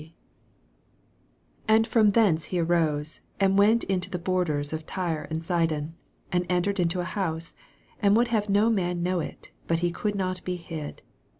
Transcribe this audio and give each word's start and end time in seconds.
24 1.67 1.75
And 1.75 1.87
from 1.87 2.11
thence 2.13 2.45
he 2.45 2.59
arose, 2.59 3.21
and 3.39 3.55
went 3.55 3.83
into 3.83 4.09
the 4.09 4.17
borders 4.17 4.73
of 4.73 4.87
Tyre 4.87 5.27
and 5.29 5.43
Sidon, 5.43 5.93
and 6.31 6.43
entered 6.49 6.79
into 6.79 7.01
an 7.01 7.05
house, 7.05 7.53
and 8.01 8.15
would 8.15 8.29
have 8.29 8.49
no 8.49 8.71
man 8.71 9.03
know 9.03 9.19
it: 9.19 9.51
but 9.67 9.81
he 9.81 9.91
could 9.91 10.15
not 10.15 10.43
be 10.43 10.55
hid. 10.55 11.03